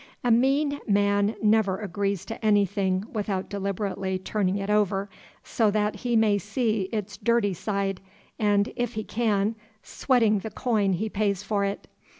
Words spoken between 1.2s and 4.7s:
never agrees to anything without deliberately turning it